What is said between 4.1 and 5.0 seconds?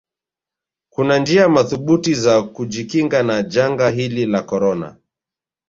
la korona